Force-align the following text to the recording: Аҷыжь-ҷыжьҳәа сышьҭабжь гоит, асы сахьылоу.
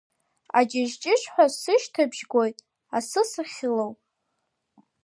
Аҷыжь-ҷыжьҳәа 0.59 1.45
сышьҭабжь 1.59 2.23
гоит, 2.31 2.57
асы 2.97 3.21
сахьылоу. 3.31 3.91